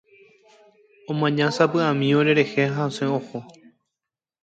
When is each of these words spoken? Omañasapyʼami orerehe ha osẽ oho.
Omañasapyʼami 1.11 2.07
orerehe 2.19 2.61
ha 2.73 2.81
osẽ 2.91 3.05
oho. 3.17 3.39